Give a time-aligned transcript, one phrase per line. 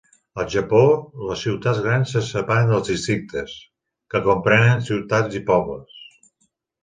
[0.41, 0.79] Al Japó,
[1.31, 3.53] les ciutats grans se separen dels districtes,
[4.15, 6.01] que comprenen ciutats i pobles.